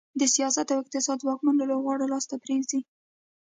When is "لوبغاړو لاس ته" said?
1.69-2.35